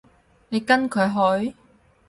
[0.49, 1.05] 你跟佢
[1.43, 1.55] 去？